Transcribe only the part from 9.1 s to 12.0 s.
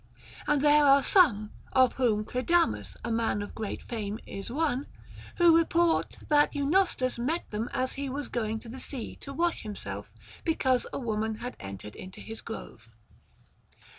to wash himself because a woman had entered